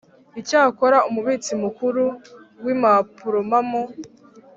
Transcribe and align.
Icyakora 0.39 0.97
Umubitsi 1.09 1.51
Mukuru 1.63 2.03
w 2.63 2.65
Impapurompamo 2.73 3.81